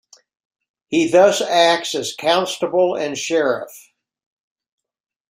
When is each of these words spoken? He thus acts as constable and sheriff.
He 0.87 1.07
thus 1.07 1.41
acts 1.41 1.93
as 1.93 2.15
constable 2.19 2.95
and 2.95 3.15
sheriff. 3.15 3.71